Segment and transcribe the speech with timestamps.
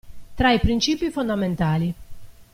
[0.33, 1.93] Tra i principi fondamentali.